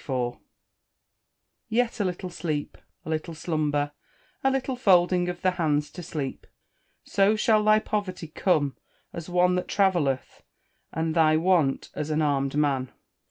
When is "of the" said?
5.29-5.51